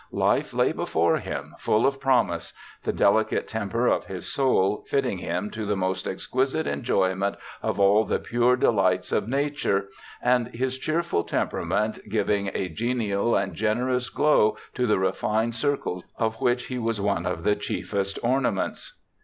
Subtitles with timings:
[0.13, 2.53] Life lay before him, full of promise;
[2.83, 7.79] the delicate temper of his soul fitting him to the most exqui site enjoyment of
[7.79, 14.09] all the pure delights of nature, and his cheerful temperament giving a genial and generous
[14.09, 18.97] glow to the refined circles of which he was one of the chiefest ornaments.'